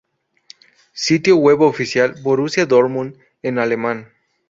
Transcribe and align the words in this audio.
Sitio 0.93 1.35
web 1.35 1.61
oficial 1.61 2.15
Borussia 2.23 2.65
Dortmund, 2.65 3.19
en 3.43 3.59
alemán 3.59 4.11